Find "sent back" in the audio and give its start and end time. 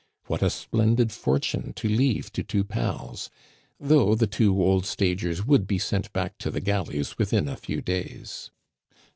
5.77-6.39